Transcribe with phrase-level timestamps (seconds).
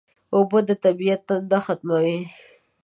[0.35, 2.19] اوبه د طبیعت تنده ختموي